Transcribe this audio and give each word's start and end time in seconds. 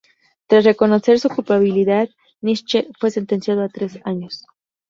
Tras 0.47 0.63
reconocer 0.65 1.19
su 1.19 1.29
culpabilidad, 1.29 2.09
Nitzsche 2.41 2.87
fue 2.99 3.11
sentenciado 3.11 3.61
a 3.61 3.69
tres 3.69 3.99
años. 4.03 4.45